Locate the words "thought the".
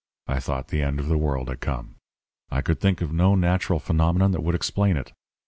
0.39-0.81